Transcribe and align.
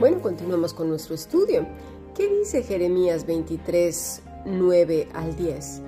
Bueno, 0.00 0.20
continuamos 0.22 0.72
con 0.72 0.88
nuestro 0.88 1.14
estudio. 1.14 1.66
¿Qué 2.14 2.28
dice 2.28 2.62
Jeremías 2.62 3.26
23, 3.26 4.22
9 4.46 5.08
al 5.14 5.36
10? 5.36 5.82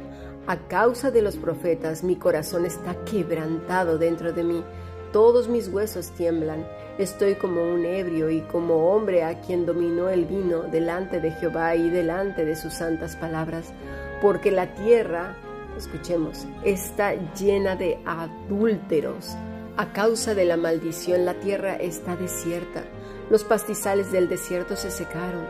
A 0.46 0.56
causa 0.68 1.10
de 1.10 1.22
los 1.22 1.36
profetas 1.36 2.02
mi 2.02 2.16
corazón 2.16 2.66
está 2.66 2.94
quebrantado 3.04 3.96
dentro 3.96 4.32
de 4.32 4.44
mí, 4.44 4.64
todos 5.12 5.48
mis 5.48 5.68
huesos 5.68 6.10
tiemblan, 6.10 6.66
estoy 6.98 7.36
como 7.36 7.62
un 7.62 7.84
ebrio 7.84 8.28
y 8.30 8.40
como 8.40 8.92
hombre 8.92 9.24
a 9.24 9.40
quien 9.40 9.66
dominó 9.66 10.08
el 10.08 10.24
vino 10.24 10.62
delante 10.62 11.20
de 11.20 11.30
Jehová 11.32 11.76
y 11.76 11.90
delante 11.90 12.44
de 12.44 12.56
sus 12.56 12.74
santas 12.74 13.14
palabras, 13.16 13.72
porque 14.20 14.50
la 14.50 14.74
tierra, 14.74 15.36
escuchemos, 15.76 16.46
está 16.64 17.14
llena 17.34 17.76
de 17.76 17.98
adúlteros. 18.04 19.30
A 19.76 19.92
causa 19.92 20.34
de 20.34 20.44
la 20.44 20.56
maldición 20.56 21.24
la 21.24 21.34
tierra 21.34 21.76
está 21.76 22.16
desierta, 22.16 22.84
los 23.30 23.44
pastizales 23.44 24.12
del 24.12 24.28
desierto 24.28 24.76
se 24.76 24.90
secaron, 24.90 25.46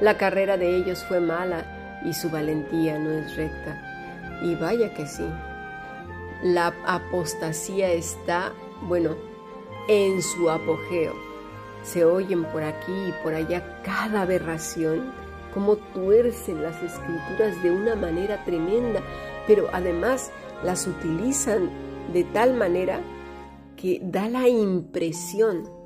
la 0.00 0.18
carrera 0.18 0.56
de 0.56 0.76
ellos 0.76 1.04
fue 1.04 1.20
mala 1.20 2.00
y 2.04 2.12
su 2.12 2.30
valentía 2.30 2.98
no 2.98 3.10
es 3.10 3.36
recta. 3.36 3.82
Y 4.42 4.54
vaya 4.54 4.92
que 4.92 5.06
sí. 5.06 5.26
La 6.42 6.74
apostasía 6.86 7.90
está, 7.92 8.52
bueno, 8.82 9.16
en 9.88 10.20
su 10.22 10.50
apogeo. 10.50 11.14
Se 11.82 12.04
oyen 12.04 12.44
por 12.44 12.62
aquí 12.62 12.92
y 13.08 13.14
por 13.22 13.34
allá 13.34 13.80
cada 13.82 14.22
aberración, 14.22 15.12
como 15.54 15.76
tuercen 15.76 16.62
las 16.62 16.82
escrituras 16.82 17.62
de 17.62 17.70
una 17.70 17.94
manera 17.94 18.44
tremenda, 18.44 19.00
pero 19.46 19.68
además 19.72 20.30
las 20.64 20.86
utilizan 20.86 21.70
de 22.12 22.24
tal 22.24 22.54
manera 22.54 23.00
que 23.76 24.00
da 24.02 24.28
la 24.28 24.48
impresión 24.48 25.76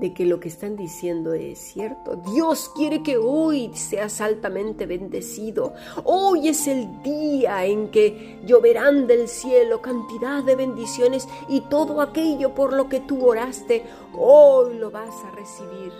de 0.00 0.14
que 0.14 0.24
lo 0.24 0.40
que 0.40 0.48
están 0.48 0.76
diciendo 0.76 1.34
es 1.34 1.58
cierto. 1.58 2.16
Dios 2.32 2.70
quiere 2.74 3.02
que 3.02 3.18
hoy 3.18 3.70
seas 3.74 4.20
altamente 4.20 4.86
bendecido. 4.86 5.74
Hoy 6.04 6.48
es 6.48 6.66
el 6.66 7.02
día 7.02 7.66
en 7.66 7.90
que 7.90 8.40
lloverán 8.46 9.06
del 9.06 9.28
cielo 9.28 9.82
cantidad 9.82 10.42
de 10.42 10.56
bendiciones 10.56 11.28
y 11.48 11.60
todo 11.62 12.00
aquello 12.00 12.54
por 12.54 12.72
lo 12.72 12.88
que 12.88 13.00
tú 13.00 13.26
oraste, 13.26 13.84
hoy 14.16 14.78
lo 14.78 14.90
vas 14.90 15.14
a 15.24 15.30
recibir. 15.32 15.92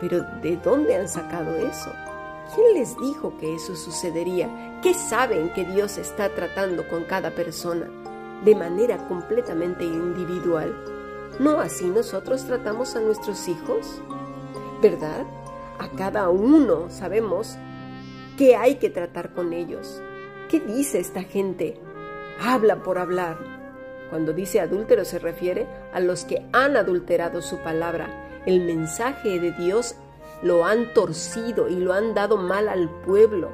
Pero 0.00 0.22
¿de 0.42 0.56
dónde 0.58 0.94
han 0.94 1.08
sacado 1.08 1.54
eso? 1.56 1.90
¿Quién 2.54 2.74
les 2.74 2.96
dijo 2.98 3.36
que 3.38 3.54
eso 3.54 3.74
sucedería? 3.74 4.80
¿Qué 4.82 4.94
saben 4.94 5.52
que 5.52 5.64
Dios 5.64 5.98
está 5.98 6.28
tratando 6.28 6.86
con 6.88 7.04
cada 7.04 7.32
persona 7.32 7.88
de 8.44 8.54
manera 8.54 9.08
completamente 9.08 9.84
individual? 9.84 10.74
¿No 11.40 11.60
así 11.60 11.86
nosotros 11.86 12.44
tratamos 12.44 12.94
a 12.94 13.00
nuestros 13.00 13.48
hijos? 13.48 14.00
¿Verdad? 14.80 15.26
A 15.78 15.90
cada 15.90 16.28
uno 16.30 16.88
sabemos 16.88 17.56
qué 18.38 18.54
hay 18.54 18.76
que 18.76 18.90
tratar 18.90 19.34
con 19.34 19.52
ellos. 19.52 20.00
¿Qué 20.48 20.60
dice 20.60 21.00
esta 21.00 21.24
gente? 21.24 21.80
Habla 22.40 22.82
por 22.82 22.98
hablar. 22.98 23.38
Cuando 24.08 24.32
dice 24.32 24.60
adúltero 24.60 25.04
se 25.04 25.18
refiere 25.18 25.66
a 25.92 25.98
los 25.98 26.24
que 26.24 26.46
han 26.52 26.76
adulterado 26.76 27.42
su 27.42 27.58
palabra. 27.58 28.42
El 28.46 28.60
mensaje 28.60 29.40
de 29.40 29.50
Dios 29.50 29.96
lo 30.42 30.64
han 30.64 30.92
torcido 30.94 31.68
y 31.68 31.76
lo 31.76 31.92
han 31.92 32.14
dado 32.14 32.36
mal 32.36 32.68
al 32.68 32.88
pueblo. 33.02 33.50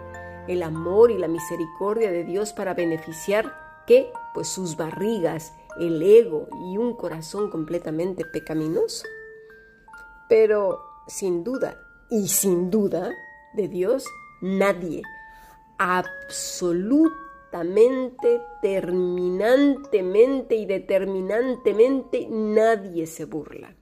El 0.49 0.63
amor 0.63 1.11
y 1.11 1.19
la 1.19 1.29
misericordia 1.29 2.11
de 2.11 2.25
Dios 2.25 2.53
para 2.53 2.75
beneficiar, 2.75 3.55
¿qué? 3.87 4.13
Pues 4.35 4.49
sus 4.49 4.77
barrigas 4.77 5.53
el 5.79 6.03
ego 6.03 6.49
y 6.71 6.77
un 6.79 6.95
corazón 6.95 7.51
completamente 7.51 8.25
pecaminoso. 8.25 9.05
Pero 10.29 10.81
sin 11.07 11.45
duda, 11.45 11.79
y 12.11 12.27
sin 12.29 12.71
duda, 12.71 13.13
de 13.55 13.69
Dios, 13.69 14.07
nadie, 14.41 15.03
absolutamente, 15.79 18.41
terminantemente 18.61 20.57
y 20.57 20.67
determinantemente, 20.67 22.27
nadie 22.29 23.07
se 23.07 23.27
burla. 23.27 23.77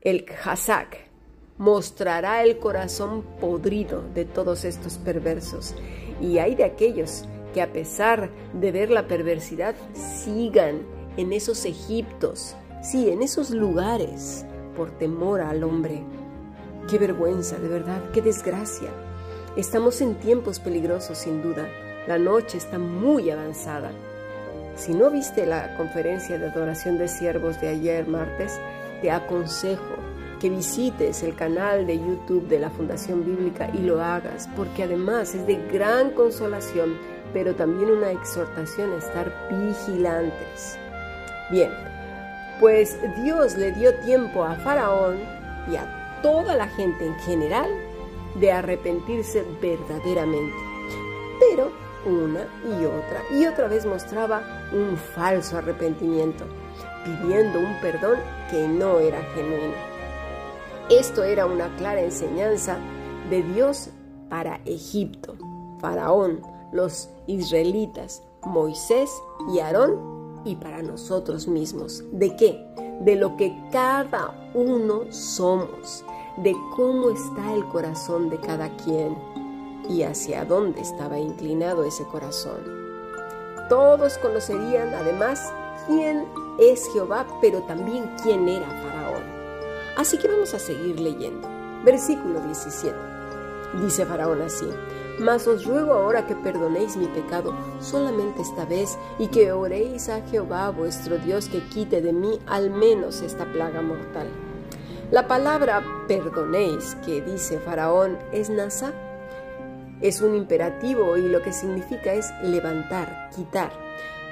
El 0.00 0.24
Hazak 0.44 1.10
mostrará 1.58 2.42
el 2.42 2.58
corazón 2.58 3.22
podrido 3.40 4.02
de 4.14 4.24
todos 4.24 4.64
estos 4.64 4.98
perversos, 4.98 5.74
y 6.20 6.38
hay 6.38 6.54
de 6.54 6.64
aquellos 6.64 7.24
que 7.54 7.62
a 7.62 7.72
pesar 7.72 8.30
de 8.52 8.72
ver 8.72 8.90
la 8.90 9.06
perversidad 9.06 9.74
sigan 9.94 10.82
en 11.16 11.32
esos 11.32 11.64
Egiptos, 11.64 12.54
sí, 12.82 13.10
en 13.10 13.22
esos 13.22 13.50
lugares, 13.50 14.44
por 14.76 14.90
temor 14.90 15.40
al 15.40 15.64
hombre. 15.64 16.02
Qué 16.88 16.98
vergüenza, 16.98 17.56
de 17.56 17.68
verdad, 17.68 18.02
qué 18.12 18.20
desgracia. 18.20 18.90
Estamos 19.56 20.02
en 20.02 20.14
tiempos 20.16 20.60
peligrosos, 20.60 21.16
sin 21.18 21.42
duda. 21.42 21.66
La 22.06 22.18
noche 22.18 22.58
está 22.58 22.78
muy 22.78 23.30
avanzada. 23.30 23.90
Si 24.76 24.92
no 24.92 25.10
viste 25.10 25.46
la 25.46 25.74
conferencia 25.78 26.38
de 26.38 26.50
adoración 26.50 26.98
de 26.98 27.08
siervos 27.08 27.58
de 27.62 27.68
ayer 27.68 28.06
martes, 28.06 28.60
te 29.00 29.10
aconsejo 29.10 29.96
visites 30.50 31.22
el 31.22 31.34
canal 31.34 31.86
de 31.86 31.98
YouTube 31.98 32.48
de 32.48 32.58
la 32.58 32.70
Fundación 32.70 33.24
Bíblica 33.24 33.70
y 33.72 33.78
lo 33.78 34.02
hagas, 34.02 34.48
porque 34.56 34.84
además 34.84 35.34
es 35.34 35.46
de 35.46 35.56
gran 35.72 36.10
consolación 36.10 36.94
pero 37.32 37.54
también 37.54 37.90
una 37.90 38.12
exhortación 38.12 38.92
a 38.94 38.96
estar 38.96 39.30
vigilantes. 39.50 40.78
Bien, 41.50 41.70
pues 42.60 42.96
Dios 43.22 43.56
le 43.56 43.72
dio 43.72 43.94
tiempo 44.00 44.42
a 44.42 44.54
Faraón 44.56 45.18
y 45.70 45.76
a 45.76 46.20
toda 46.22 46.54
la 46.54 46.66
gente 46.68 47.06
en 47.06 47.14
general 47.20 47.68
de 48.36 48.52
arrepentirse 48.52 49.44
verdaderamente. 49.60 50.56
Pero 51.38 51.70
una 52.06 52.46
y 52.64 52.84
otra 52.86 53.22
y 53.38 53.46
otra 53.46 53.68
vez 53.68 53.84
mostraba 53.84 54.42
un 54.72 54.96
falso 54.96 55.58
arrepentimiento, 55.58 56.44
pidiendo 57.04 57.58
un 57.58 57.78
perdón 57.80 58.18
que 58.50 58.66
no 58.66 58.98
era 58.98 59.20
genuino. 59.34 59.95
Esto 60.90 61.24
era 61.24 61.46
una 61.46 61.74
clara 61.78 62.00
enseñanza 62.00 62.78
de 63.28 63.42
Dios 63.42 63.90
para 64.30 64.60
Egipto, 64.66 65.34
Faraón, 65.80 66.42
los 66.70 67.10
israelitas, 67.26 68.22
Moisés 68.44 69.10
y 69.52 69.58
Aarón 69.58 70.42
y 70.44 70.54
para 70.54 70.82
nosotros 70.82 71.48
mismos. 71.48 72.04
¿De 72.12 72.36
qué? 72.36 72.64
De 73.00 73.16
lo 73.16 73.36
que 73.36 73.52
cada 73.72 74.50
uno 74.54 75.10
somos, 75.10 76.04
de 76.36 76.54
cómo 76.76 77.10
está 77.10 77.52
el 77.52 77.66
corazón 77.66 78.30
de 78.30 78.38
cada 78.38 78.68
quien 78.76 79.18
y 79.88 80.02
hacia 80.02 80.44
dónde 80.44 80.82
estaba 80.82 81.18
inclinado 81.18 81.82
ese 81.82 82.04
corazón. 82.04 82.62
Todos 83.68 84.18
conocerían 84.18 84.94
además 84.94 85.52
quién 85.88 86.26
es 86.60 86.88
Jehová, 86.92 87.26
pero 87.40 87.60
también 87.62 88.08
quién 88.22 88.48
era 88.48 88.68
Faraón. 88.68 89.35
Así 89.96 90.18
que 90.18 90.28
vamos 90.28 90.52
a 90.54 90.58
seguir 90.58 91.00
leyendo. 91.00 91.48
Versículo 91.84 92.40
17. 92.40 92.94
Dice 93.80 94.06
Faraón 94.06 94.42
así, 94.42 94.68
mas 95.18 95.46
os 95.46 95.64
ruego 95.66 95.92
ahora 95.92 96.26
que 96.26 96.34
perdonéis 96.36 96.96
mi 96.96 97.06
pecado 97.08 97.54
solamente 97.80 98.42
esta 98.42 98.64
vez 98.64 98.98
y 99.18 99.28
que 99.28 99.52
oréis 99.52 100.08
a 100.08 100.20
Jehová 100.22 100.70
vuestro 100.70 101.18
Dios 101.18 101.48
que 101.48 101.62
quite 101.68 102.00
de 102.00 102.12
mí 102.12 102.38
al 102.46 102.70
menos 102.70 103.22
esta 103.22 103.44
plaga 103.52 103.82
mortal. 103.82 104.28
La 105.10 105.26
palabra 105.28 105.82
perdonéis 106.08 106.96
que 107.04 107.20
dice 107.20 107.58
Faraón 107.58 108.18
es 108.32 108.50
nasa, 108.50 108.92
es 110.00 110.20
un 110.20 110.34
imperativo 110.34 111.16
y 111.16 111.22
lo 111.22 111.42
que 111.42 111.52
significa 111.52 112.12
es 112.12 112.30
levantar, 112.42 113.30
quitar. 113.34 113.70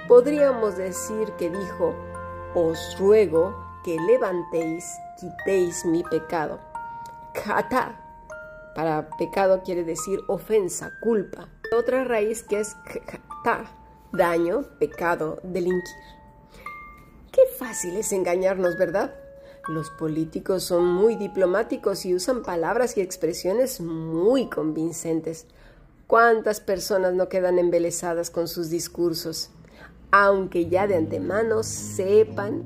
Podríamos 0.08 0.76
decir 0.76 1.32
que 1.38 1.48
dijo, 1.48 1.94
os 2.54 2.98
ruego 2.98 3.54
que 3.84 3.96
levantéis, 4.00 4.84
quitéis 5.18 5.84
mi 5.84 6.02
pecado. 6.04 6.58
Kata 7.32 8.04
para 8.74 9.08
pecado 9.18 9.62
quiere 9.64 9.84
decir 9.84 10.20
ofensa, 10.26 10.92
culpa. 11.00 11.48
Otra 11.76 12.04
raíz 12.04 12.42
que 12.42 12.60
es 12.60 12.76
ta, 13.44 13.70
daño, 14.12 14.64
pecado, 14.78 15.38
delinquir. 15.44 15.94
Qué 17.30 17.42
fácil 17.56 17.96
es 17.96 18.12
engañarnos, 18.12 18.76
¿verdad? 18.76 19.14
Los 19.68 19.90
políticos 19.90 20.64
son 20.64 20.86
muy 20.86 21.16
diplomáticos 21.16 22.04
y 22.04 22.14
usan 22.14 22.42
palabras 22.42 22.96
y 22.96 23.00
expresiones 23.00 23.80
muy 23.80 24.48
convincentes. 24.50 25.46
¿Cuántas 26.06 26.60
personas 26.60 27.14
no 27.14 27.28
quedan 27.28 27.58
embelesadas 27.58 28.30
con 28.30 28.46
sus 28.46 28.70
discursos? 28.70 29.50
Aunque 30.10 30.66
ya 30.66 30.86
de 30.86 30.96
antemano 30.96 31.62
sepan 31.62 32.62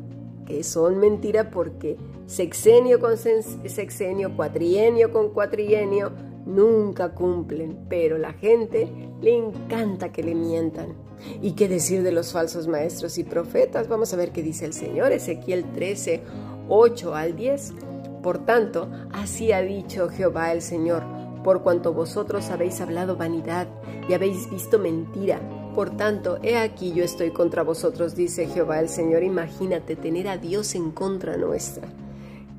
que 0.46 0.64
son 0.64 0.98
mentira 0.98 1.50
porque 1.50 1.96
sexenio 2.28 3.00
con 3.00 3.16
sexenio, 3.16 4.36
cuatrienio 4.36 5.10
con 5.10 5.30
cuatrienio, 5.30 6.12
nunca 6.44 7.14
cumplen, 7.14 7.86
pero 7.88 8.18
la 8.18 8.34
gente 8.34 8.86
le 9.22 9.34
encanta 9.34 10.12
que 10.12 10.22
le 10.22 10.34
mientan. 10.34 10.94
¿Y 11.40 11.52
qué 11.52 11.68
decir 11.68 12.02
de 12.02 12.12
los 12.12 12.32
falsos 12.32 12.68
maestros 12.68 13.16
y 13.16 13.24
profetas? 13.24 13.88
Vamos 13.88 14.12
a 14.12 14.16
ver 14.16 14.30
qué 14.30 14.42
dice 14.42 14.66
el 14.66 14.74
Señor, 14.74 15.10
Ezequiel 15.12 15.72
13, 15.72 16.20
8 16.68 17.14
al 17.14 17.34
10. 17.34 17.74
Por 18.22 18.44
tanto, 18.44 18.90
así 19.10 19.50
ha 19.52 19.62
dicho 19.62 20.10
Jehová 20.10 20.52
el 20.52 20.60
Señor, 20.60 21.04
por 21.42 21.62
cuanto 21.62 21.94
vosotros 21.94 22.50
habéis 22.50 22.80
hablado 22.82 23.16
vanidad 23.16 23.68
y 24.06 24.12
habéis 24.12 24.50
visto 24.50 24.78
mentira. 24.78 25.40
Por 25.74 25.96
tanto, 25.96 26.38
he 26.42 26.58
aquí 26.58 26.92
yo 26.92 27.04
estoy 27.04 27.30
contra 27.30 27.62
vosotros, 27.62 28.14
dice 28.14 28.48
Jehová 28.48 28.80
el 28.80 28.90
Señor. 28.90 29.22
Imagínate 29.22 29.96
tener 29.96 30.28
a 30.28 30.36
Dios 30.36 30.74
en 30.74 30.90
contra 30.90 31.38
nuestra. 31.38 31.88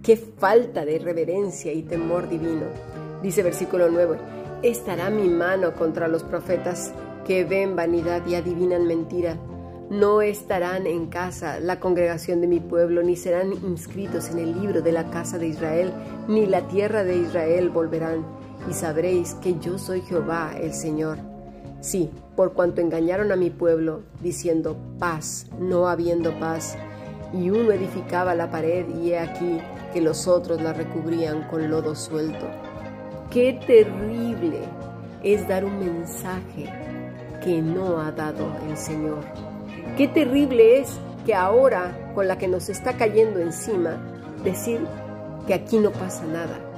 Qué 0.04 0.16
falta 0.16 0.86
de 0.86 0.98
reverencia 0.98 1.74
y 1.74 1.84
temor 1.84 2.30
divino. 2.30 2.68
Dice 3.22 3.44
versículo 3.44 3.90
9, 3.90 4.18
estará 4.64 5.10
mi 5.10 5.28
mano 5.28 5.74
contra 5.74 6.08
los 6.08 6.24
profetas 6.24 6.94
que 7.26 7.44
ven 7.44 7.76
vanidad 7.76 8.26
y 8.26 8.36
adivinan 8.36 8.88
mentira. 8.88 9.36
No 9.90 10.22
estarán 10.22 10.88
en 10.88 11.08
casa 11.08 11.60
la 11.60 11.82
congregación 11.82 12.40
de 12.40 12.48
mi 12.48 12.62
pueblo, 12.62 13.04
ni 13.04 13.18
serán 13.18 13.52
inscritos 13.52 14.30
en 14.30 14.40
el 14.40 14.62
libro 14.62 14.82
de 14.82 14.94
la 14.94 15.10
casa 15.10 15.38
de 15.38 15.48
Israel, 15.48 15.92
ni 16.30 16.46
la 16.46 16.68
tierra 16.70 17.04
de 17.04 17.18
Israel 17.18 17.70
volverán, 17.70 18.26
y 18.70 18.74
sabréis 18.74 19.34
que 19.36 19.60
yo 19.60 19.78
soy 19.78 20.02
Jehová 20.02 20.54
el 20.62 20.74
Señor. 20.74 21.18
Sí, 21.82 22.10
por 22.38 22.54
cuanto 22.54 22.80
engañaron 22.80 23.32
a 23.32 23.36
mi 23.36 23.50
pueblo, 23.50 24.02
diciendo 24.22 24.78
paz, 24.98 25.48
no 25.60 25.88
habiendo 25.88 26.40
paz, 26.40 26.78
y 27.34 27.50
uno 27.50 27.72
edificaba 27.72 28.36
la 28.36 28.50
pared, 28.50 28.86
y 29.02 29.12
he 29.12 29.20
aquí 29.20 29.60
que 29.94 30.02
los 30.02 30.28
otros 30.28 30.62
la 30.62 30.74
recubrían 30.74 31.48
con 31.48 31.70
lodo 31.70 31.96
suelto. 31.96 32.48
Qué 33.32 33.60
terrible 33.66 34.62
es 35.24 35.48
dar 35.48 35.66
un 35.66 35.80
mensaje 35.80 36.66
que 37.44 37.62
no 37.62 38.00
ha 38.00 38.12
dado 38.12 38.48
el 38.70 38.78
Señor. 38.78 39.20
Qué 39.98 40.08
terrible 40.08 40.80
es 40.80 40.98
que 41.26 41.34
ahora, 41.34 42.12
con 42.16 42.28
la 42.28 42.38
que 42.38 42.48
nos 42.48 42.70
está 42.70 42.94
cayendo 42.94 43.40
encima, 43.40 43.98
decir 44.44 44.80
que 45.48 45.54
aquí 45.54 45.78
no 45.78 45.92
pasa 45.92 46.24
nada. 46.26 46.69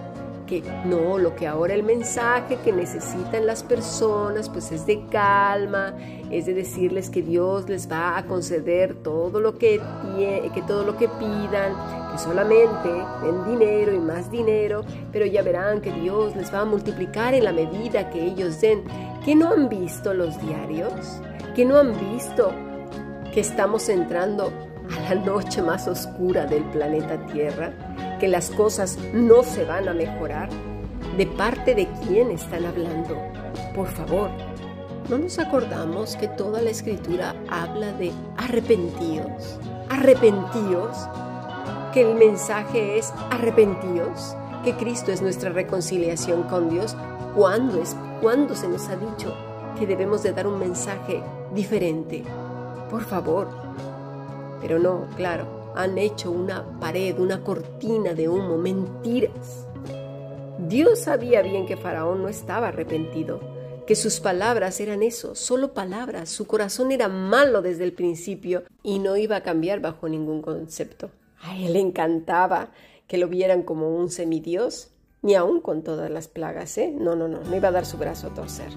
No, 0.86 1.18
lo 1.18 1.36
que 1.36 1.48
ahora 1.48 1.74
el 1.74 1.84
mensaje 1.84 2.58
que 2.58 2.74
necesitan 2.74 3.46
las 3.46 3.64
personas 3.64 4.50
pues 4.50 4.72
es 4.72 4.86
de 4.86 5.06
calma, 5.10 5.96
es 6.30 6.46
de 6.46 6.54
decirles 6.54 7.10
que 7.10 7.22
Dios 7.22 7.70
les 7.70 7.90
va 7.90 8.18
a 8.18 8.26
conceder 8.26 8.96
todo 8.96 9.40
lo 9.40 9.58
que, 9.58 9.80
que 10.54 10.62
todo 10.68 10.84
lo 10.84 10.98
que 10.98 11.08
pidan, 11.08 11.74
que 12.12 12.18
solamente 12.18 12.90
den 13.24 13.46
dinero 13.46 13.94
y 13.94 14.00
más 14.00 14.30
dinero, 14.30 14.84
pero 15.14 15.26
ya 15.26 15.42
verán 15.42 15.80
que 15.80 15.92
Dios 15.92 16.36
les 16.36 16.54
va 16.54 16.62
a 16.62 16.66
multiplicar 16.66 17.34
en 17.34 17.46
la 17.46 17.54
medida 17.54 18.10
que 18.10 18.26
ellos 18.26 18.60
den. 18.60 18.84
¿Que 19.24 19.36
no 19.36 19.52
han 19.52 19.70
visto 19.70 20.14
los 20.14 20.42
diarios? 20.42 21.22
¿Que 21.56 21.64
no 21.64 21.78
han 21.78 21.94
visto 22.14 22.52
que 23.34 23.40
estamos 23.40 23.88
entrando 23.88 24.52
a 24.98 25.14
la 25.14 25.16
noche 25.16 25.62
más 25.62 25.88
oscura 25.88 26.46
del 26.46 26.64
planeta 26.72 27.24
Tierra? 27.28 27.72
¿Que 28.22 28.28
las 28.28 28.52
cosas 28.52 29.00
no 29.16 29.42
se 29.42 29.66
van 29.66 29.90
a 29.90 29.96
mejorar? 29.96 30.48
¿De 31.18 31.26
parte 31.26 31.74
de 31.74 31.88
quién 32.06 32.30
están 32.30 32.66
hablando? 32.66 33.18
Por 33.74 33.88
favor, 33.88 34.30
¿no 35.10 35.18
nos 35.18 35.40
acordamos 35.40 36.16
que 36.18 36.28
toda 36.28 36.62
la 36.62 36.70
escritura 36.70 37.34
habla 37.50 37.94
de 37.94 38.12
arrepentíos? 38.38 39.58
Arrepentíos 39.90 40.96
que 41.96 42.02
el 42.12 42.14
mensaje 42.14 43.00
es 43.00 43.12
arrepentíos, 43.32 44.36
que 44.64 44.76
Cristo 44.76 45.12
es 45.12 45.24
nuestra 45.24 45.50
reconciliación 45.50 46.44
con 46.44 46.70
Dios. 46.70 46.96
¿Cuándo, 47.36 47.82
es, 47.82 47.96
¿Cuándo 48.22 48.54
se 48.54 48.68
nos 48.68 48.88
ha 48.90 48.98
dicho 48.98 49.36
que 49.80 49.88
debemos 49.88 50.22
de 50.22 50.34
dar 50.34 50.46
un 50.46 50.60
mensaje 50.60 51.24
diferente? 51.56 52.24
Por 52.92 53.04
favor. 53.04 53.48
Pero 54.62 54.78
no, 54.78 55.08
claro, 55.18 55.61
han 55.76 55.98
hecho 55.98 56.32
una 56.32 56.80
pared, 56.80 57.18
una 57.20 57.44
cortina 57.44 58.14
de 58.14 58.30
humo, 58.30 58.58
mentiras. 58.58 59.68
Dios 60.68 61.00
sabía 61.00 61.42
bien 61.42 61.66
que 61.66 61.78
Faraón 61.78 62.22
no 62.22 62.30
estaba 62.30 62.68
arrepentido, 62.70 63.40
que 63.88 63.96
sus 63.96 64.20
palabras 64.20 64.80
eran 64.80 65.04
eso, 65.04 65.36
solo 65.36 65.74
palabras, 65.74 66.30
su 66.30 66.46
corazón 66.46 66.92
era 66.92 67.08
malo 67.08 67.62
desde 67.62 67.84
el 67.84 67.94
principio 67.94 68.64
y 68.84 69.00
no 69.00 69.18
iba 69.18 69.38
a 69.38 69.44
cambiar 69.44 69.80
bajo 69.80 70.08
ningún 70.08 70.42
concepto. 70.42 71.10
A 71.42 71.58
él 71.58 71.74
le 71.74 71.80
encantaba 71.80 72.70
que 73.08 73.18
lo 73.18 73.28
vieran 73.28 73.64
como 73.64 73.96
un 73.96 74.10
semidios, 74.10 74.92
ni 75.22 75.36
aún 75.36 75.62
con 75.62 75.84
todas 75.84 76.10
las 76.10 76.28
plagas, 76.28 76.78
¿eh? 76.78 76.94
No, 76.96 77.16
no, 77.16 77.28
no, 77.28 77.42
no 77.42 77.56
iba 77.56 77.68
a 77.68 77.72
dar 77.72 77.86
su 77.86 77.98
brazo 77.98 78.28
a 78.28 78.34
torcer. 78.34 78.72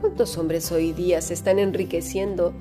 ¿Cuántos 0.00 0.36
hombres 0.36 0.70
hoy 0.72 0.92
día 0.92 1.20
se 1.20 1.34
están 1.34 1.58
enriqueciendo 1.58 2.52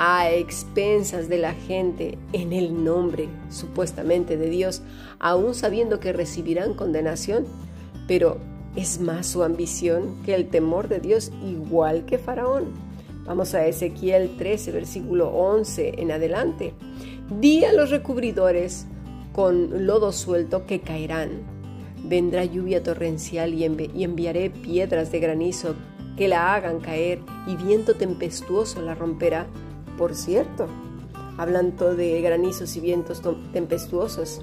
a 0.00 0.30
expensas 0.30 1.28
de 1.28 1.38
la 1.38 1.54
gente 1.54 2.18
en 2.32 2.52
el 2.52 2.84
nombre 2.84 3.28
supuestamente 3.50 4.36
de 4.36 4.48
Dios, 4.48 4.80
aún 5.18 5.54
sabiendo 5.54 5.98
que 5.98 6.12
recibirán 6.12 6.74
condenación? 6.74 7.46
Pero 8.06 8.38
es 8.76 9.00
más 9.00 9.26
su 9.26 9.42
ambición 9.42 10.22
que 10.24 10.36
el 10.36 10.50
temor 10.50 10.86
de 10.86 11.00
Dios, 11.00 11.32
igual 11.44 12.04
que 12.04 12.16
Faraón. 12.16 12.66
Vamos 13.26 13.54
a 13.54 13.66
Ezequiel 13.66 14.36
13, 14.38 14.70
versículo 14.70 15.30
11 15.30 16.00
en 16.00 16.12
adelante. 16.12 16.74
Di 17.40 17.64
a 17.64 17.72
los 17.72 17.90
recubridores 17.90 18.86
con 19.32 19.84
lodo 19.84 20.12
suelto 20.12 20.64
que 20.64 20.80
caerán. 20.80 21.42
Vendrá 22.04 22.44
lluvia 22.44 22.84
torrencial 22.84 23.52
y, 23.52 23.64
enviaré 23.64 24.50
piedras 24.50 25.10
de 25.10 25.18
granizo 25.18 25.74
que 26.16 26.28
la 26.28 26.54
hagan 26.54 26.78
caer 26.78 27.18
y 27.46 27.56
viento 27.56 27.94
tempestuoso 27.94 28.80
la 28.80 28.94
romperá. 28.94 29.46
Por 29.98 30.14
cierto, 30.14 30.66
hablando 31.36 31.94
de 31.94 32.20
granizos 32.22 32.76
y 32.76 32.80
vientos 32.80 33.20
tempestuosos, 33.52 34.42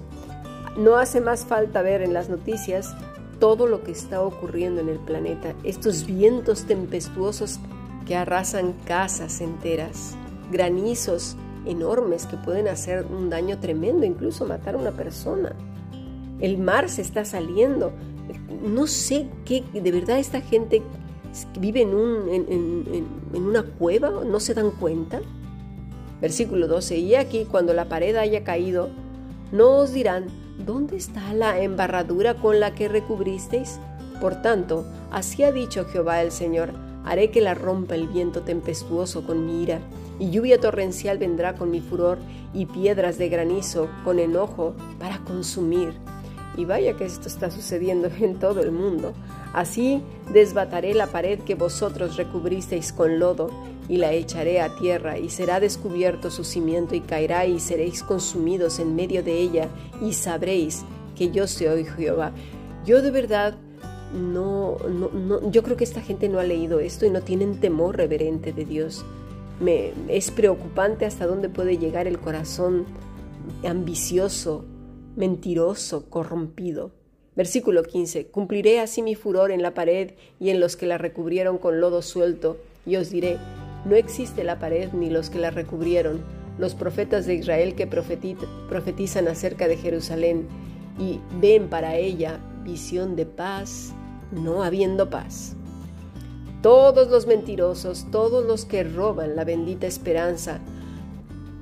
no 0.77 0.97
hace 0.97 1.21
más 1.21 1.45
falta 1.45 1.81
ver 1.81 2.01
en 2.01 2.13
las 2.13 2.29
noticias 2.29 2.93
todo 3.39 3.65
lo 3.65 3.83
que 3.83 3.91
está 3.91 4.21
ocurriendo 4.21 4.81
en 4.81 4.89
el 4.89 4.99
planeta, 4.99 5.55
estos 5.63 6.05
vientos 6.05 6.65
tempestuosos 6.65 7.59
que 8.05 8.15
arrasan 8.15 8.73
casas 8.85 9.41
enteras, 9.41 10.15
granizos 10.51 11.35
enormes 11.65 12.25
que 12.25 12.37
pueden 12.37 12.67
hacer 12.67 13.05
un 13.05 13.29
daño 13.29 13.59
tremendo, 13.59 14.05
incluso 14.05 14.45
matar 14.45 14.75
a 14.75 14.77
una 14.77 14.91
persona. 14.91 15.55
El 16.39 16.57
mar 16.57 16.89
se 16.89 17.01
está 17.01 17.25
saliendo. 17.25 17.93
No 18.61 18.87
sé 18.87 19.27
qué, 19.45 19.63
de 19.73 19.91
verdad 19.91 20.19
esta 20.19 20.41
gente 20.41 20.81
vive 21.59 21.81
en, 21.81 21.93
un, 21.93 22.29
en, 22.29 23.07
una 23.33 23.63
cueva, 23.63 24.09
no 24.09 24.39
se 24.39 24.53
dan 24.53 24.71
cuenta. 24.71 25.21
Versículo 26.25 26.67
12, 26.67 26.97
y 26.97 27.13
aquí 27.13 27.45
cuando 27.45 27.75
la 27.75 27.85
pared 27.85 28.15
haya 28.15 28.43
caído, 28.43 28.89
no 29.51 29.77
os 29.77 29.93
dirán, 29.93 30.25
¿dónde 30.57 30.97
está 30.97 31.35
la 31.35 31.61
embarradura 31.61 32.33
con 32.33 32.59
la 32.59 32.73
que 32.73 32.87
recubristeis? 32.87 33.79
Por 34.19 34.41
tanto, 34.41 34.87
así 35.11 35.43
ha 35.43 35.51
dicho 35.51 35.85
Jehová 35.85 36.23
el 36.23 36.31
Señor, 36.31 36.73
haré 37.05 37.29
que 37.29 37.41
la 37.41 37.53
rompa 37.53 37.93
el 37.93 38.07
viento 38.07 38.41
tempestuoso 38.41 39.23
con 39.23 39.45
mi 39.45 39.61
ira 39.61 39.81
y 40.17 40.31
lluvia 40.31 40.59
torrencial 40.59 41.19
vendrá 41.19 41.53
con 41.53 41.69
mi 41.69 41.79
furor, 41.79 42.17
y 42.55 42.65
piedras 42.65 43.19
de 43.19 43.29
granizo 43.29 43.87
con 44.03 44.17
enojo 44.17 44.73
para 44.97 45.19
consumir. 45.19 45.93
Y 46.57 46.65
vaya 46.65 46.95
que 46.95 47.05
esto 47.05 47.27
está 47.27 47.51
sucediendo 47.51 48.09
en 48.19 48.39
todo 48.39 48.61
el 48.61 48.71
mundo. 48.71 49.13
Así 49.53 50.01
desbataré 50.33 50.93
la 50.93 51.07
pared 51.07 51.39
que 51.39 51.55
vosotros 51.55 52.17
recubristeis 52.17 52.91
con 52.93 53.19
lodo, 53.19 53.49
y 53.87 53.97
la 53.97 54.13
echaré 54.13 54.61
a 54.61 54.75
tierra, 54.75 55.19
y 55.19 55.29
será 55.29 55.59
descubierto 55.59 56.31
su 56.31 56.43
cimiento, 56.43 56.95
y 56.95 57.01
caerá, 57.01 57.45
y 57.45 57.59
seréis 57.59 58.01
consumidos 58.01 58.79
en 58.79 58.95
medio 58.95 59.21
de 59.21 59.39
ella, 59.39 59.69
y 60.01 60.13
sabréis 60.13 60.83
que 61.15 61.29
yo 61.29 61.47
soy 61.47 61.85
Jehová. 61.85 62.31
Yo 62.85 63.01
de 63.01 63.11
verdad 63.11 63.55
no, 64.13 64.77
no, 64.89 65.09
no, 65.09 65.51
yo 65.51 65.63
creo 65.63 65.77
que 65.77 65.83
esta 65.83 66.01
gente 66.01 66.29
no 66.29 66.39
ha 66.39 66.43
leído 66.43 66.79
esto 66.79 67.05
y 67.05 67.09
no 67.09 67.21
tienen 67.21 67.59
temor 67.59 67.97
reverente 67.97 68.53
de 68.53 68.65
Dios. 68.65 69.05
Me, 69.59 69.93
es 70.07 70.31
preocupante 70.31 71.05
hasta 71.05 71.27
dónde 71.27 71.49
puede 71.49 71.77
llegar 71.77 72.07
el 72.07 72.19
corazón 72.19 72.85
ambicioso, 73.67 74.65
mentiroso, 75.15 76.09
corrompido. 76.09 76.91
Versículo 77.35 77.83
15. 77.83 78.27
Cumpliré 78.27 78.79
así 78.79 79.01
mi 79.01 79.15
furor 79.15 79.51
en 79.51 79.61
la 79.61 79.73
pared 79.73 80.11
y 80.39 80.49
en 80.49 80.59
los 80.59 80.75
que 80.75 80.85
la 80.85 80.97
recubrieron 80.97 81.57
con 81.57 81.81
lodo 81.81 82.01
suelto, 82.01 82.57
y 82.85 82.95
os 82.95 83.09
diré, 83.09 83.37
no 83.85 83.95
existe 83.95 84.43
la 84.43 84.59
pared 84.59 84.89
ni 84.93 85.09
los 85.09 85.29
que 85.29 85.39
la 85.39 85.51
recubrieron, 85.51 86.23
los 86.57 86.75
profetas 86.75 87.25
de 87.25 87.35
Israel 87.35 87.75
que 87.75 87.87
profetizan 87.87 89.27
acerca 89.27 89.67
de 89.67 89.77
Jerusalén 89.77 90.47
y 90.97 91.19
ven 91.41 91.67
para 91.67 91.97
ella 91.97 92.39
visión 92.63 93.15
de 93.15 93.25
paz, 93.25 93.93
no 94.31 94.63
habiendo 94.63 95.09
paz. 95.09 95.55
Todos 96.61 97.09
los 97.09 97.27
mentirosos, 97.27 98.07
todos 98.11 98.45
los 98.45 98.65
que 98.65 98.83
roban 98.83 99.35
la 99.35 99.43
bendita 99.43 99.85
esperanza, 99.85 100.61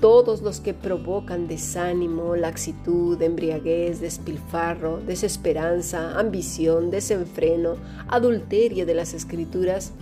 todos 0.04 0.42
los 0.42 0.60
que 0.60 0.74
provocan 0.74 1.48
desánimo, 1.48 2.36
laxitud, 2.36 3.22
embriaguez, 3.22 4.02
despilfarro, 4.02 4.98
desesperanza, 4.98 6.20
ambición, 6.20 6.92
desenfreno, 6.92 7.78
adulterio 8.10 8.86
de 8.86 8.96
las 8.96 9.14
escrituras, 9.14 9.94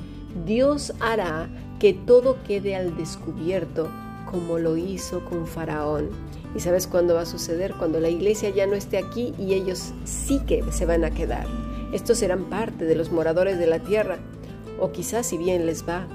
Dios 0.43 0.91
hará 1.01 1.49
que 1.79 1.93
todo 1.93 2.41
quede 2.41 2.75
al 2.75 2.97
descubierto 2.97 3.91
como 4.25 4.57
lo 4.57 4.75
hizo 4.75 5.23
con 5.23 5.45
Faraón. 5.45 6.09
¿Y 6.55 6.61
sabes 6.61 6.87
cuándo 6.87 7.13
va 7.13 7.21
a 7.21 7.25
suceder? 7.27 7.75
Cuando 7.77 7.99
la 7.99 8.09
iglesia 8.09 8.49
ya 8.49 8.65
no 8.65 8.73
esté 8.73 8.97
aquí 8.97 9.35
y 9.37 9.53
ellos 9.53 9.93
sí 10.03 10.39
que 10.47 10.63
se 10.71 10.87
van 10.87 11.03
a 11.03 11.11
quedar. 11.11 11.45
Estos 11.93 12.17
serán 12.17 12.45
parte 12.45 12.85
de 12.85 12.95
los 12.95 13.11
moradores 13.11 13.59
de 13.59 13.67
la 13.67 13.77
tierra, 13.77 14.17
o 14.79 14.91
quizás 14.91 15.27
si 15.27 15.37
bien 15.37 15.67
les 15.67 15.87
va, 15.87 16.07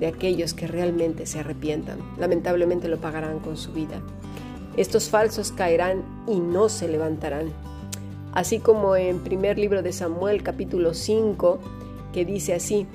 de 0.00 0.06
aquellos 0.06 0.54
que 0.54 0.66
realmente 0.66 1.26
se 1.26 1.38
arrepientan. 1.38 1.98
Lamentablemente 2.18 2.88
lo 2.88 2.98
pagarán 2.98 3.38
con 3.38 3.56
su 3.56 3.72
vida. 3.72 4.00
Estos 4.76 5.10
falsos 5.10 5.52
caerán 5.52 6.02
y 6.26 6.40
no 6.40 6.68
se 6.68 6.88
levantarán. 6.88 7.52
Así 8.32 8.58
como 8.58 8.96
en 8.96 9.20
primer 9.20 9.58
libro 9.58 9.82
de 9.82 9.92
Samuel 9.92 10.42
capítulo 10.42 10.94
5, 10.94 11.58
que 12.12 12.24
dice 12.24 12.54
así, 12.54 12.86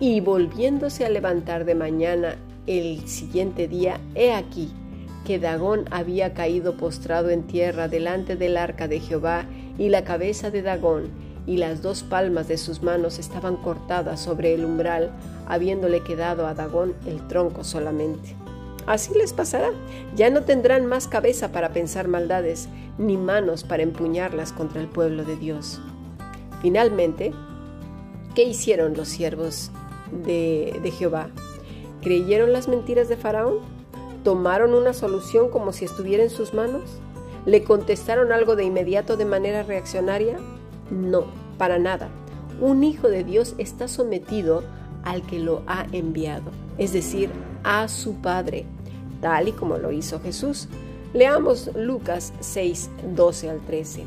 y 0.00 0.20
volviéndose 0.20 1.04
a 1.04 1.10
levantar 1.10 1.64
de 1.64 1.74
mañana 1.74 2.36
el 2.66 3.06
siguiente 3.08 3.68
día, 3.68 4.00
he 4.14 4.32
aquí 4.32 4.70
que 5.26 5.38
Dagón 5.38 5.84
había 5.90 6.34
caído 6.34 6.76
postrado 6.76 7.30
en 7.30 7.42
tierra 7.42 7.88
delante 7.88 8.36
del 8.36 8.56
arca 8.56 8.88
de 8.88 9.00
Jehová, 9.00 9.44
y 9.78 9.90
la 9.90 10.04
cabeza 10.04 10.50
de 10.50 10.62
Dagón 10.62 11.10
y 11.46 11.58
las 11.58 11.80
dos 11.80 12.02
palmas 12.02 12.48
de 12.48 12.58
sus 12.58 12.82
manos 12.82 13.18
estaban 13.18 13.56
cortadas 13.56 14.20
sobre 14.20 14.54
el 14.54 14.64
umbral, 14.64 15.10
habiéndole 15.46 16.02
quedado 16.02 16.46
a 16.46 16.54
Dagón 16.54 16.94
el 17.06 17.26
tronco 17.28 17.62
solamente. 17.62 18.34
Así 18.86 19.12
les 19.14 19.32
pasará. 19.32 19.70
Ya 20.14 20.30
no 20.30 20.42
tendrán 20.42 20.86
más 20.86 21.08
cabeza 21.08 21.52
para 21.52 21.70
pensar 21.72 22.08
maldades, 22.08 22.68
ni 22.98 23.16
manos 23.16 23.64
para 23.64 23.82
empuñarlas 23.82 24.52
contra 24.52 24.80
el 24.80 24.88
pueblo 24.88 25.24
de 25.24 25.36
Dios. 25.36 25.80
Finalmente, 26.62 27.32
¿qué 28.34 28.44
hicieron 28.44 28.96
los 28.96 29.08
siervos 29.08 29.70
de, 30.24 30.78
de 30.82 30.90
Jehová? 30.90 31.30
¿Creyeron 32.00 32.52
las 32.52 32.68
mentiras 32.68 33.08
de 33.08 33.16
Faraón? 33.16 33.58
¿Tomaron 34.22 34.74
una 34.74 34.92
solución 34.92 35.50
como 35.50 35.72
si 35.72 35.84
estuviera 35.84 36.22
en 36.22 36.30
sus 36.30 36.54
manos? 36.54 36.82
¿Le 37.44 37.62
contestaron 37.64 38.32
algo 38.32 38.56
de 38.56 38.64
inmediato 38.64 39.16
de 39.16 39.24
manera 39.24 39.62
reaccionaria? 39.62 40.38
No, 40.90 41.26
para 41.58 41.78
nada. 41.78 42.08
Un 42.60 42.84
hijo 42.84 43.08
de 43.08 43.24
Dios 43.24 43.54
está 43.58 43.88
sometido 43.88 44.62
al 45.04 45.22
que 45.22 45.38
lo 45.38 45.62
ha 45.66 45.86
enviado, 45.92 46.50
es 46.78 46.92
decir, 46.92 47.30
a 47.64 47.88
su 47.88 48.14
Padre, 48.14 48.66
tal 49.20 49.48
y 49.48 49.52
como 49.52 49.78
lo 49.78 49.92
hizo 49.92 50.20
Jesús. 50.20 50.68
Leamos 51.12 51.70
Lucas 51.74 52.32
6, 52.40 52.90
12 53.14 53.50
al 53.50 53.60
13. 53.60 54.04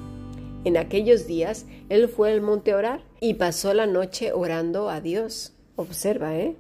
En 0.66 0.78
aquellos 0.78 1.26
días 1.26 1.66
él 1.90 2.10
fue 2.10 2.32
al 2.32 2.42
monte 2.42 2.72
a 2.72 2.78
orar 2.78 3.02
y 3.22 3.36
pasó 3.36 3.74
la 3.74 3.88
noche 3.88 4.34
orando 4.34 4.90
a 4.90 5.00
Dios. 5.02 5.54
Observa, 5.76 6.36
¿eh? 6.36 6.58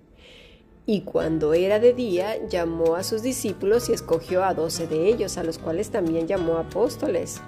Y 0.85 1.01
cuando 1.01 1.53
era 1.53 1.79
de 1.79 1.93
día, 1.93 2.47
llamó 2.47 2.95
a 2.95 3.03
sus 3.03 3.21
discípulos 3.21 3.89
y 3.89 3.93
escogió 3.93 4.43
a 4.43 4.55
doce 4.55 4.87
de 4.87 5.07
ellos, 5.07 5.37
a 5.37 5.43
los 5.43 5.59
cuales 5.59 5.91
también 5.91 6.25
llamó 6.25 6.57
apóstoles. 6.57 7.41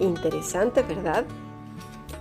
Interesante, 0.00 0.82
¿verdad? 0.82 1.24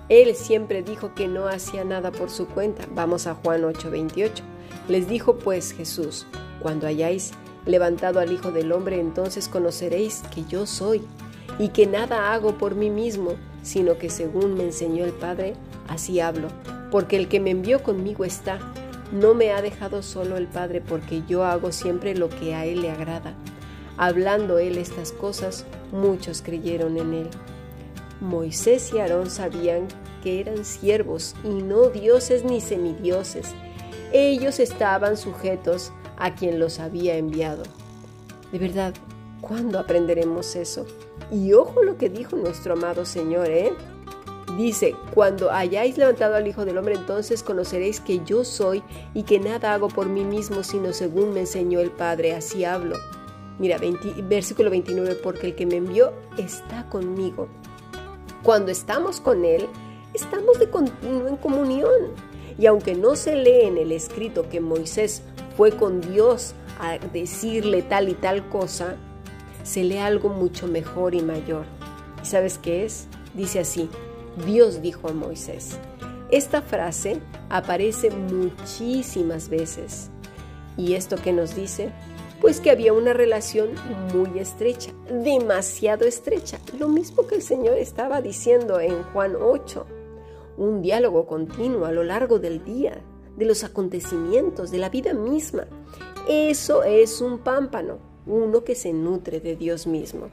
Él 0.09 0.35
siempre 0.35 0.83
dijo 0.83 1.13
que 1.15 1.27
no 1.27 1.47
hacía 1.47 1.83
nada 1.83 2.11
por 2.11 2.29
su 2.29 2.47
cuenta. 2.47 2.85
Vamos 2.93 3.27
a 3.27 3.35
Juan 3.35 3.63
8:28. 3.63 4.43
Les 4.87 5.07
dijo 5.07 5.37
pues 5.37 5.71
Jesús, 5.71 6.25
cuando 6.61 6.87
hayáis 6.87 7.31
levantado 7.65 8.19
al 8.19 8.31
Hijo 8.31 8.51
del 8.51 8.71
Hombre, 8.71 8.99
entonces 8.99 9.47
conoceréis 9.47 10.23
que 10.33 10.43
yo 10.45 10.65
soy, 10.65 11.01
y 11.59 11.69
que 11.69 11.87
nada 11.87 12.33
hago 12.33 12.57
por 12.57 12.75
mí 12.75 12.89
mismo, 12.89 13.35
sino 13.61 13.97
que 13.97 14.09
según 14.09 14.55
me 14.55 14.63
enseñó 14.63 15.05
el 15.05 15.13
Padre, 15.13 15.53
así 15.87 16.19
hablo, 16.19 16.49
porque 16.91 17.15
el 17.15 17.29
que 17.29 17.39
me 17.39 17.51
envió 17.51 17.81
conmigo 17.81 18.25
está 18.25 18.59
no 19.13 19.35
me 19.35 19.51
ha 19.51 19.61
dejado 19.61 20.01
solo 20.01 20.37
el 20.37 20.47
Padre 20.47 20.81
porque 20.81 21.21
yo 21.27 21.45
hago 21.45 21.71
siempre 21.71 22.15
lo 22.15 22.29
que 22.29 22.55
a 22.55 22.65
Él 22.65 22.81
le 22.81 22.89
agrada. 22.89 23.35
Hablando 23.95 24.57
Él 24.57 24.79
estas 24.79 25.11
cosas, 25.11 25.65
muchos 25.91 26.41
creyeron 26.41 26.97
en 26.97 27.13
Él. 27.13 27.29
Moisés 28.23 28.91
y 28.93 28.99
Aarón 28.99 29.29
sabían 29.29 29.87
que 30.23 30.39
eran 30.39 30.63
siervos 30.63 31.35
y 31.43 31.49
no 31.49 31.89
dioses 31.89 32.43
ni 32.43 32.61
semidioses. 32.61 33.53
Ellos 34.13 34.59
estaban 34.59 35.17
sujetos 35.17 35.91
a 36.17 36.33
quien 36.33 36.59
los 36.59 36.79
había 36.79 37.17
enviado. 37.17 37.63
De 38.51 38.59
verdad, 38.59 38.93
¿cuándo 39.41 39.77
aprenderemos 39.77 40.55
eso? 40.55 40.85
Y 41.31 41.53
ojo 41.53 41.83
lo 41.83 41.97
que 41.97 42.09
dijo 42.09 42.35
nuestro 42.37 42.73
amado 42.73 43.05
Señor, 43.05 43.49
¿eh? 43.49 43.73
Dice, 44.57 44.95
cuando 45.13 45.51
hayáis 45.51 45.97
levantado 45.97 46.35
al 46.35 46.47
Hijo 46.47 46.63
del 46.63 46.77
Hombre, 46.77 46.93
entonces 46.93 47.41
conoceréis 47.41 47.99
que 47.99 48.23
yo 48.23 48.43
soy 48.43 48.83
y 49.15 49.23
que 49.23 49.39
nada 49.39 49.73
hago 49.73 49.87
por 49.87 50.07
mí 50.07 50.23
mismo, 50.23 50.63
sino 50.63 50.93
según 50.93 51.33
me 51.33 51.41
enseñó 51.41 51.79
el 51.79 51.89
Padre, 51.89 52.35
así 52.35 52.63
hablo. 52.63 52.97
Mira, 53.57 53.79
versículo 54.29 54.69
29, 54.69 55.15
porque 55.23 55.47
el 55.47 55.55
que 55.55 55.65
me 55.65 55.77
envió 55.77 56.13
está 56.37 56.87
conmigo. 56.89 57.47
Cuando 58.43 58.71
estamos 58.71 59.21
con 59.21 59.45
Él, 59.45 59.69
estamos 60.13 60.59
de 60.59 60.69
continuo 60.69 61.29
en 61.29 61.37
comunión. 61.37 62.11
Y 62.59 62.65
aunque 62.65 62.93
no 62.93 63.15
se 63.15 63.37
lee 63.37 63.61
en 63.61 63.77
el 63.77 63.93
escrito 63.93 64.49
que 64.49 64.59
Moisés 64.59 65.23
fue 65.55 65.71
con 65.71 66.01
Dios 66.01 66.53
a 66.77 66.97
decirle 66.97 67.83
tal 67.83 68.09
y 68.09 68.13
tal 68.15 68.49
cosa, 68.49 68.97
se 69.63 69.85
lee 69.85 69.99
algo 69.99 70.27
mucho 70.27 70.67
mejor 70.67 71.15
y 71.15 71.21
mayor. 71.21 71.65
¿Y 72.21 72.25
sabes 72.25 72.57
qué 72.57 72.83
es? 72.83 73.07
Dice 73.33 73.61
así, 73.61 73.89
Dios 74.45 74.81
dijo 74.81 75.07
a 75.07 75.13
Moisés. 75.13 75.77
Esta 76.29 76.61
frase 76.61 77.21
aparece 77.49 78.09
muchísimas 78.11 79.47
veces. 79.47 80.09
¿Y 80.75 80.95
esto 80.95 81.15
qué 81.15 81.31
nos 81.31 81.55
dice? 81.55 81.91
Pues 82.43 82.59
que 82.59 82.71
había 82.71 82.91
una 82.91 83.13
relación 83.13 83.69
muy 84.13 84.37
estrecha, 84.37 84.91
demasiado 85.09 86.03
estrecha, 86.03 86.59
lo 86.77 86.89
mismo 86.89 87.25
que 87.25 87.35
el 87.35 87.41
Señor 87.41 87.77
estaba 87.77 88.21
diciendo 88.21 88.81
en 88.81 89.01
Juan 89.13 89.37
8, 89.39 89.85
un 90.57 90.81
diálogo 90.81 91.25
continuo 91.25 91.85
a 91.85 91.93
lo 91.93 92.03
largo 92.03 92.39
del 92.39 92.61
día, 92.65 92.99
de 93.37 93.45
los 93.45 93.63
acontecimientos, 93.63 94.71
de 94.71 94.77
la 94.77 94.89
vida 94.89 95.13
misma. 95.13 95.67
Eso 96.27 96.83
es 96.83 97.21
un 97.21 97.39
pámpano, 97.39 97.99
uno 98.25 98.65
que 98.65 98.75
se 98.75 98.91
nutre 98.91 99.39
de 99.39 99.55
Dios 99.55 99.87
mismo. 99.87 100.27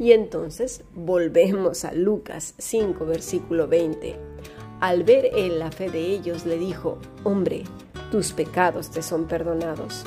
Y 0.00 0.10
entonces 0.10 0.82
volvemos 0.92 1.84
a 1.84 1.92
Lucas 1.92 2.54
5, 2.58 3.06
versículo 3.06 3.68
20. 3.68 4.16
Al 4.80 5.04
ver 5.04 5.30
él 5.36 5.60
la 5.60 5.70
fe 5.70 5.88
de 5.88 6.00
ellos, 6.00 6.46
le 6.46 6.58
dijo, 6.58 6.98
hombre, 7.22 7.62
tus 8.10 8.32
pecados 8.32 8.90
te 8.90 9.02
son 9.02 9.28
perdonados. 9.28 10.04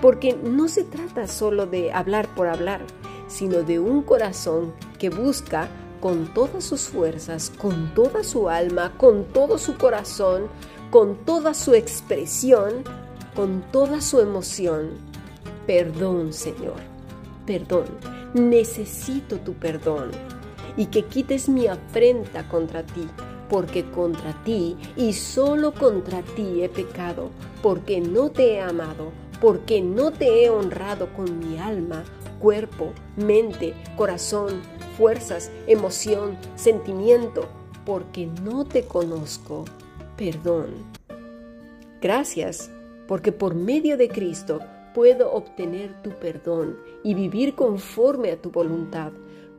Porque 0.00 0.34
no 0.34 0.68
se 0.68 0.84
trata 0.84 1.26
solo 1.26 1.66
de 1.66 1.92
hablar 1.92 2.28
por 2.34 2.48
hablar, 2.48 2.82
sino 3.28 3.62
de 3.62 3.78
un 3.78 4.02
corazón 4.02 4.72
que 4.98 5.10
busca 5.10 5.68
con 6.00 6.32
todas 6.34 6.64
sus 6.64 6.82
fuerzas, 6.82 7.50
con 7.58 7.94
toda 7.94 8.22
su 8.22 8.48
alma, 8.48 8.92
con 8.96 9.24
todo 9.24 9.58
su 9.58 9.76
corazón, 9.76 10.48
con 10.90 11.16
toda 11.24 11.54
su 11.54 11.74
expresión, 11.74 12.84
con 13.34 13.62
toda 13.72 14.00
su 14.00 14.20
emoción. 14.20 14.90
Perdón, 15.66 16.32
Señor, 16.32 16.80
perdón. 17.44 17.86
Necesito 18.34 19.38
tu 19.38 19.54
perdón. 19.54 20.10
Y 20.76 20.86
que 20.86 21.04
quites 21.04 21.48
mi 21.48 21.66
afrenta 21.66 22.46
contra 22.48 22.82
ti, 22.82 23.08
porque 23.48 23.84
contra 23.90 24.32
ti 24.44 24.76
y 24.96 25.12
solo 25.12 25.72
contra 25.72 26.22
ti 26.22 26.62
he 26.62 26.68
pecado, 26.68 27.30
porque 27.62 28.00
no 28.00 28.30
te 28.30 28.54
he 28.54 28.60
amado, 28.60 29.10
porque 29.40 29.80
no 29.82 30.12
te 30.12 30.44
he 30.44 30.50
honrado 30.50 31.12
con 31.14 31.38
mi 31.38 31.58
alma, 31.58 32.04
cuerpo, 32.40 32.92
mente, 33.16 33.74
corazón, 33.96 34.62
fuerzas, 34.96 35.50
emoción, 35.66 36.38
sentimiento, 36.54 37.48
porque 37.84 38.28
no 38.42 38.64
te 38.64 38.84
conozco. 38.84 39.64
Perdón. 40.16 40.70
Gracias, 42.00 42.70
porque 43.06 43.32
por 43.32 43.54
medio 43.54 43.96
de 43.96 44.08
Cristo 44.08 44.60
puedo 44.94 45.32
obtener 45.32 46.02
tu 46.02 46.10
perdón 46.10 46.78
y 47.04 47.14
vivir 47.14 47.54
conforme 47.54 48.30
a 48.30 48.40
tu 48.40 48.50
voluntad. 48.50 49.12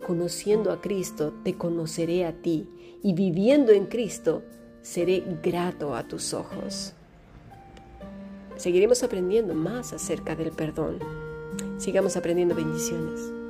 Conociendo 0.06 0.72
a 0.72 0.82
Cristo, 0.82 1.34
te 1.44 1.56
conoceré 1.56 2.26
a 2.26 2.34
ti, 2.34 2.70
y 3.04 3.14
viviendo 3.14 3.72
en 3.72 3.86
Cristo, 3.86 4.44
seré 4.82 5.24
grato 5.44 5.96
a 5.96 6.08
tus 6.08 6.34
ojos. 6.34 6.94
Seguiremos 8.58 9.04
aprendiendo 9.04 9.54
más 9.54 9.94
acerca 9.94 10.36
del 10.36 10.52
perdón. 10.52 11.00
Sigamos 11.78 12.18
aprendiendo 12.18 12.56
bendiciones. 12.56 13.47